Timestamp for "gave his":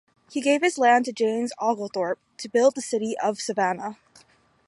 0.41-0.79